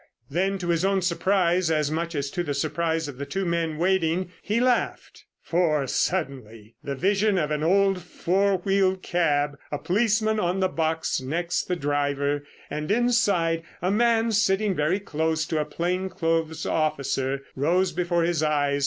Then, 0.31 0.57
to 0.57 0.69
his 0.69 0.83
own 0.83 1.03
surprise, 1.03 1.69
as 1.69 1.91
much 1.91 2.15
as 2.15 2.31
to 2.31 2.41
the 2.41 2.55
surprise 2.55 3.07
of 3.07 3.19
the 3.19 3.25
two 3.27 3.45
men 3.45 3.77
waiting, 3.77 4.31
he 4.41 4.59
laughed. 4.59 5.25
For, 5.43 5.85
suddenly, 5.85 6.73
the 6.83 6.95
vision 6.95 7.37
of 7.37 7.51
an 7.51 7.61
old 7.61 8.01
four 8.01 8.57
wheeled 8.57 9.03
cab, 9.03 9.59
a 9.71 9.77
policeman 9.77 10.39
on 10.39 10.59
the 10.59 10.69
box 10.69 11.21
next 11.21 11.65
the 11.65 11.75
driver, 11.75 12.43
and 12.67 12.89
inside 12.89 13.61
a 13.79 13.91
man 13.91 14.31
sitting 14.31 14.73
very 14.73 14.99
close 14.99 15.45
to 15.45 15.61
a 15.61 15.65
plain 15.65 16.09
clothes 16.09 16.65
officer, 16.65 17.43
rose 17.55 17.91
before 17.91 18.23
his 18.23 18.41
eyes. 18.41 18.79